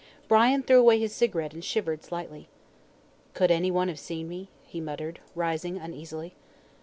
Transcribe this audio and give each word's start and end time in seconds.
Brian 0.27 0.63
threw 0.63 0.79
away 0.79 0.99
his 0.99 1.13
cigarette 1.13 1.53
and 1.53 1.63
shivered 1.63 2.03
slightly. 2.03 2.47
"Could 3.35 3.51
anyone 3.51 3.87
have 3.87 3.99
seen 3.99 4.27
me?" 4.27 4.49
he 4.65 4.81
muttered, 4.81 5.19
rising 5.35 5.77
uneasily. 5.77 6.33